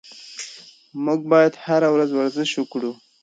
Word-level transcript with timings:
موږ 1.05 1.19
باید 1.31 1.53
هره 1.65 1.89
ورځ 1.95 2.09
ورزش 2.13 2.49
وکړو. 2.55 2.91